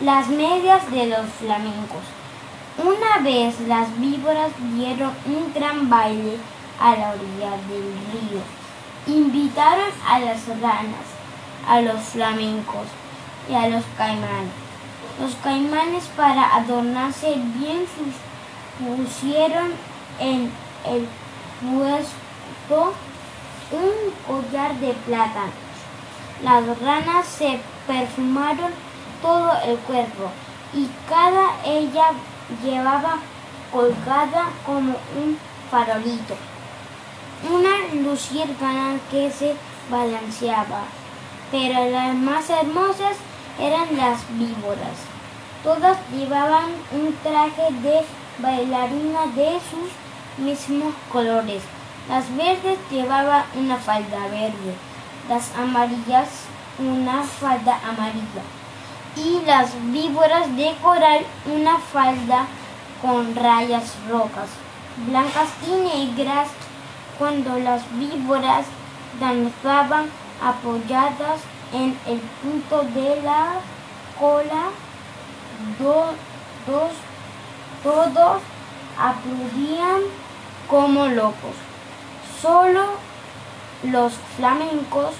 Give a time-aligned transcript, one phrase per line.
[0.00, 2.00] Las medias de los flamencos.
[2.82, 6.38] Una vez las víboras dieron un gran baile
[6.80, 8.40] a la orilla del río.
[9.06, 11.04] Invitaron a las ranas,
[11.68, 12.86] a los flamencos
[13.50, 14.52] y a los caimanes.
[15.20, 17.84] Los caimanes para adornarse bien
[18.78, 19.72] pusieron
[20.18, 20.50] en
[20.86, 21.06] el
[21.60, 22.94] cuerpo
[23.70, 25.52] un collar de plátanos.
[26.42, 28.72] Las ranas se perfumaron
[29.22, 30.30] todo el cuerpo
[30.74, 32.12] y cada ella
[32.62, 33.18] llevaba
[33.72, 35.38] colgada como un
[35.70, 36.36] farolito
[37.48, 39.54] una luciérnaga que se
[39.90, 40.82] balanceaba,
[41.50, 43.16] pero las más hermosas
[43.58, 44.98] eran las víboras.
[45.64, 48.00] Todas llevaban un traje de
[48.38, 51.62] bailarina de sus mismos colores.
[52.08, 54.74] Las verdes llevaban una falda verde,
[55.28, 56.28] las amarillas
[56.78, 58.42] una falda amarilla
[59.16, 62.46] y las víboras de coral una falda
[63.02, 64.48] con rayas rojas,
[65.06, 66.48] blancas y negras
[67.18, 68.66] cuando las víboras
[69.18, 70.06] danzaban
[70.42, 71.40] apoyadas
[71.72, 73.54] en el punto de la
[74.18, 74.70] cola,
[77.82, 78.42] todos
[78.98, 80.00] aplaudían
[80.68, 81.56] como locos.
[82.40, 82.84] Solo
[83.82, 85.14] los flamencos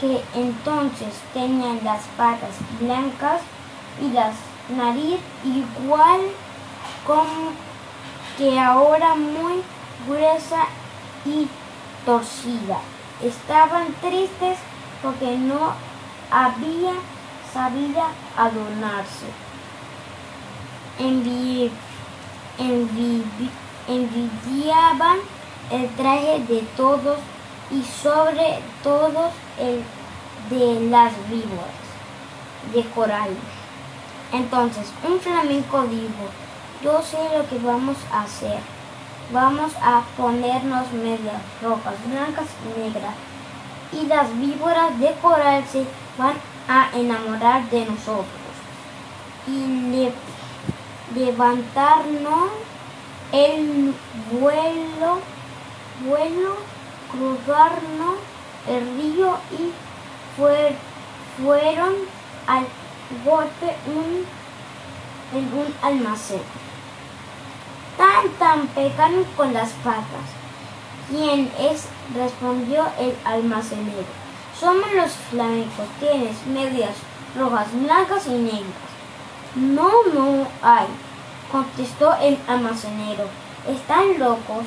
[0.00, 3.42] que entonces tenían las patas blancas
[4.00, 4.34] y las
[4.76, 6.20] nariz igual
[7.06, 7.52] como
[8.38, 9.62] que ahora muy
[10.08, 10.64] gruesa
[11.26, 11.46] y
[12.06, 12.78] torcida.
[13.22, 14.58] Estaban tristes
[15.02, 15.72] porque no
[16.30, 16.94] había
[17.52, 18.02] sabido
[18.36, 19.26] adornarse.
[23.88, 25.18] envidiaban
[25.70, 27.18] el traje de todos
[27.70, 29.84] y sobre todo el
[30.50, 31.80] de las víboras
[32.74, 33.30] de coral.
[34.32, 36.28] Entonces un flamenco dijo,
[36.82, 38.58] yo sé lo que vamos a hacer.
[39.32, 43.14] Vamos a ponernos medias rojas, blancas y negras.
[43.92, 45.84] Y las víboras de coral se
[46.18, 46.34] van
[46.68, 48.26] a enamorar de nosotros.
[49.46, 50.08] Y
[51.14, 52.50] levantarnos
[53.32, 53.94] el
[54.32, 55.20] vuelo,
[56.04, 56.56] vuelo,
[57.12, 58.16] cruzarnos
[58.68, 59.72] el río y
[61.42, 61.94] fueron
[62.46, 62.66] al
[63.24, 63.76] golpe
[65.32, 66.40] en un almacén
[68.00, 70.26] tan tan pecan con las patas.
[71.10, 71.86] ¿Quién es?
[72.14, 74.08] respondió el almacenero.
[74.58, 75.86] Somos los flamencos.
[76.00, 76.96] Tienes medias
[77.38, 78.90] rojas, blancas y negras.
[79.54, 80.86] No, no hay,
[81.52, 83.24] contestó el almacenero.
[83.68, 84.64] Están locos.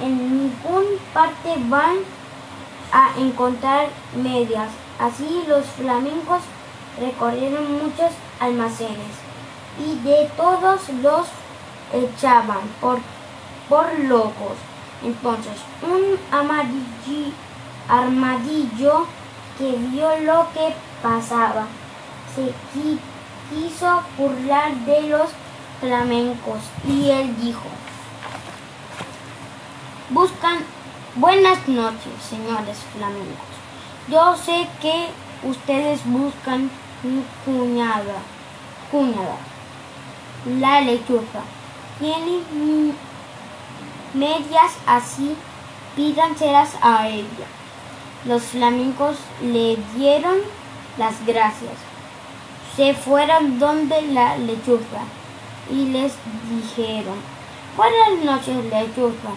[0.00, 1.96] En ninguna parte van
[2.92, 4.70] a encontrar medias.
[4.98, 6.42] Así los flamencos
[6.98, 9.14] recorrieron muchos almacenes
[9.78, 11.26] y de todos los
[11.92, 12.98] echaban por,
[13.68, 14.56] por locos.
[15.02, 16.18] Entonces un
[17.88, 19.06] armadillo
[19.58, 21.66] que vio lo que pasaba
[22.34, 22.52] se
[23.50, 25.30] quiso burlar de los
[25.80, 27.62] flamencos y él dijo,
[30.10, 30.58] buscan
[31.16, 33.54] buenas noches, señores flamencos.
[34.08, 35.08] Yo sé que
[35.42, 36.70] ustedes buscan
[37.44, 38.18] cuñada,
[38.90, 39.36] cuñada,
[40.60, 41.42] la lechuza
[41.98, 42.40] tiene
[44.14, 45.36] medias así,
[45.96, 47.46] pídanselas a ella.
[48.24, 50.38] Los flamencos le dieron
[50.98, 51.72] las gracias.
[52.76, 55.02] Se fueron donde la lechuza
[55.70, 56.14] y les
[56.50, 57.16] dijeron,
[57.76, 59.30] buenas noches lechuza,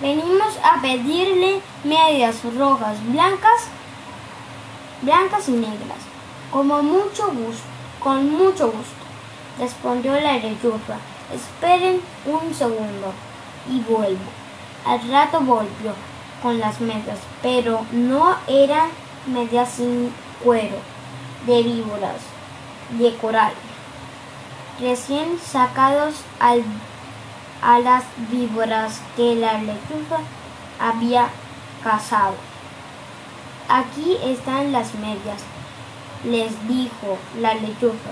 [0.00, 3.68] venimos a pedirle medias rojas, blancas,
[5.02, 5.98] blancas y negras,
[6.50, 7.62] como mucho gusto,
[8.00, 9.04] con mucho gusto,
[9.58, 10.98] respondió la lechuza.
[11.34, 13.12] Esperen un segundo
[13.68, 14.30] y vuelvo.
[14.86, 15.92] Al rato volvió
[16.42, 18.88] con las medias, pero no eran
[19.26, 20.76] medias sin cuero,
[21.46, 22.20] de víboras,
[22.90, 23.52] de coral,
[24.80, 26.14] recién sacados
[27.62, 30.18] a las víboras que la lechuza
[30.80, 31.28] había
[31.82, 32.36] cazado.
[33.68, 35.42] Aquí están las medias,
[36.24, 38.10] les dijo la lechuza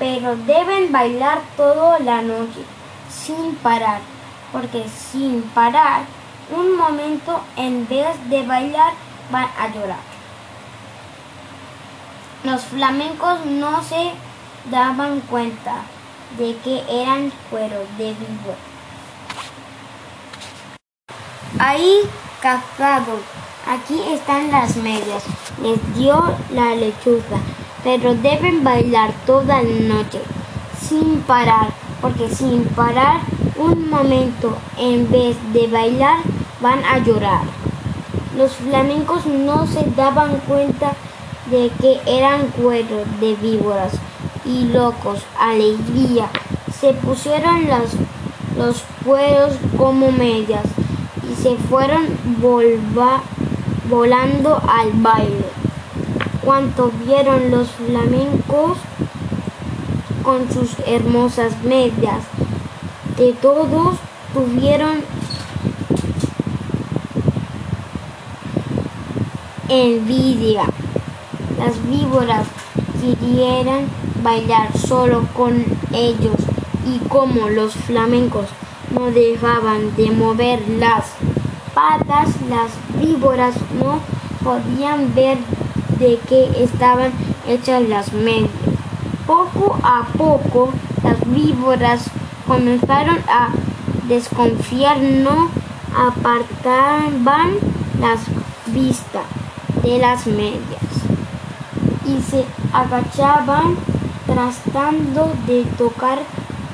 [0.00, 2.64] pero deben bailar toda la noche,
[3.10, 4.00] sin parar,
[4.50, 6.04] porque sin parar
[6.50, 8.94] un momento en vez de bailar
[9.30, 10.00] van a llorar.
[12.44, 14.12] Los flamencos no se
[14.70, 15.82] daban cuenta
[16.38, 18.54] de que eran cueros de vivo.
[21.58, 22.00] Ahí
[22.40, 23.20] cazados,
[23.66, 25.24] aquí están las medias,
[25.62, 26.22] les dio
[26.52, 27.36] la lechuza
[27.82, 30.20] pero deben bailar toda la noche,
[30.80, 31.68] sin parar,
[32.00, 33.20] porque sin parar
[33.56, 36.18] un momento en vez de bailar
[36.60, 37.42] van a llorar.
[38.36, 40.92] Los flamencos no se daban cuenta
[41.50, 43.92] de que eran cueros de víboras
[44.50, 46.28] y locos, alegría.
[46.78, 47.68] Se pusieron
[48.56, 50.64] los, cueros como medias
[51.30, 52.06] y se fueron
[53.88, 55.46] volando al baile.
[56.42, 58.78] Cuando vieron los flamencos
[60.22, 62.24] con sus hermosas medias,
[63.16, 63.96] de todos
[64.34, 65.02] tuvieron
[69.68, 70.64] envidia.
[71.58, 72.46] Las víboras
[73.00, 73.86] querían
[74.22, 76.36] bailar solo con ellos
[76.86, 78.46] y como los flamencos
[78.90, 81.06] no dejaban de mover las
[81.74, 84.00] patas, las víboras no
[84.42, 85.38] podían ver
[85.98, 87.12] de qué estaban
[87.46, 88.50] hechas las medias.
[89.26, 90.72] Poco a poco
[91.02, 92.10] las víboras
[92.46, 93.50] comenzaron a
[94.08, 95.50] desconfiar, no
[95.96, 97.52] apartaban
[98.00, 98.20] las
[98.66, 99.24] vistas
[99.82, 100.82] de las medias
[102.06, 103.76] y se agachaban
[104.32, 106.20] tratando de tocar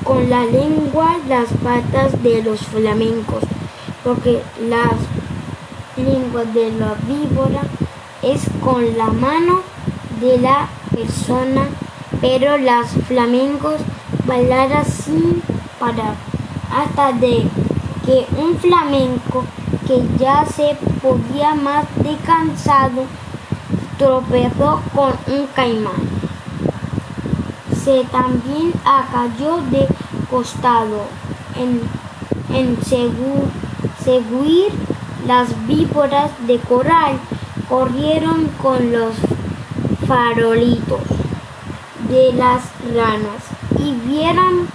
[0.03, 3.43] con la lengua las patas de los flamencos,
[4.03, 4.93] porque las
[5.97, 7.61] lenguas de la víbora
[8.21, 9.61] es con la mano
[10.21, 11.67] de la persona,
[12.21, 13.81] pero las flamencos
[14.25, 15.41] bailaran sin
[15.79, 16.15] parar,
[16.71, 17.43] hasta de
[18.05, 19.43] que un flamenco
[19.87, 23.05] que ya se podía más de cansado
[23.97, 26.26] tropezó con un caimán.
[27.87, 29.87] Se también acayó de
[30.29, 31.05] costado
[31.55, 31.79] en,
[32.53, 34.73] en seguir
[35.25, 37.17] las víboras de coral
[37.69, 39.13] corrieron con los
[40.05, 40.99] farolitos
[42.09, 42.63] de las
[42.93, 43.45] ranas
[43.79, 44.67] y vieron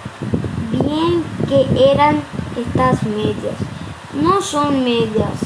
[0.71, 2.17] bien que eran
[2.57, 3.59] estas medias.
[4.15, 5.39] No son medias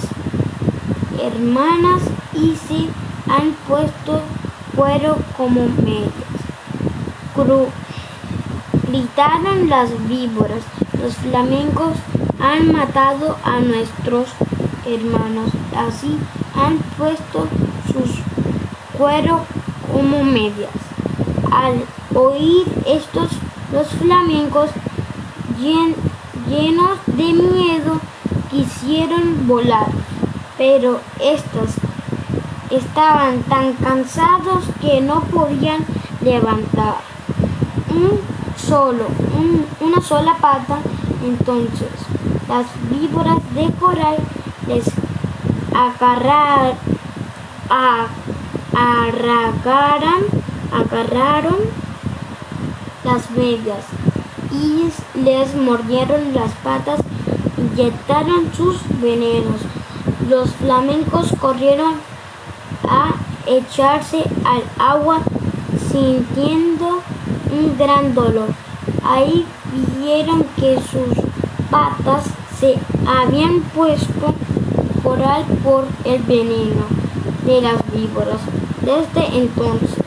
[1.20, 2.02] hermanas
[2.32, 2.86] y se
[3.28, 4.22] han puesto
[4.76, 6.35] cuero como medias.
[8.88, 10.62] Gritaron las víboras.
[11.00, 11.96] Los flamencos
[12.40, 14.28] han matado a nuestros
[14.86, 15.50] hermanos.
[15.76, 16.18] Así
[16.54, 17.46] han puesto
[17.92, 18.22] sus
[18.96, 19.44] cuero
[19.92, 20.70] como medias.
[21.50, 21.84] Al
[22.14, 23.30] oír estos,
[23.72, 24.70] los flamencos
[25.58, 28.00] llenos de miedo
[28.50, 29.88] quisieron volar,
[30.56, 31.74] pero estos
[32.70, 35.84] estaban tan cansados que no podían
[36.22, 37.15] levantar
[37.96, 38.20] un
[38.56, 39.06] solo,
[39.80, 40.78] una sola pata.
[41.24, 41.90] Entonces
[42.48, 44.16] las víboras de coral
[44.68, 44.84] les
[45.74, 46.74] agarrar,
[50.72, 51.56] agarraron
[53.04, 53.84] las medias
[54.52, 54.88] y
[55.18, 57.00] les mordieron las patas
[57.76, 59.60] inyectaron sus venenos.
[60.28, 61.94] Los flamencos corrieron
[62.88, 63.14] a
[63.46, 65.20] echarse al agua
[65.92, 66.95] sintiendo
[67.56, 68.48] un gran dolor.
[69.04, 69.46] Ahí
[69.98, 71.16] vieron que sus
[71.70, 72.24] patas
[72.58, 74.34] se habían puesto
[75.02, 76.86] coral por el veneno
[77.44, 78.40] de las víboras.
[78.80, 80.04] Desde entonces,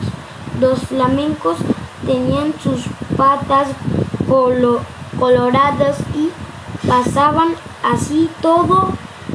[0.60, 1.58] los flamencos
[2.06, 2.84] tenían sus
[3.16, 3.68] patas
[5.18, 6.30] coloradas y
[6.86, 7.48] Pasaban
[7.84, 8.88] así todo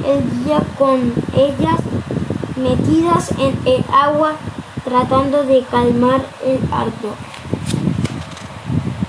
[0.04, 1.80] el día con ellas
[2.56, 4.34] metidas en el agua
[4.84, 7.14] tratando de calmar el ardor.